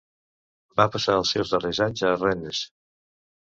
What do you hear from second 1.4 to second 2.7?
darrers anys a Rennes.